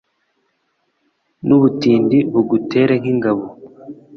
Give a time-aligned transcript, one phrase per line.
[1.45, 3.43] Nubutindi bugutere nkingabo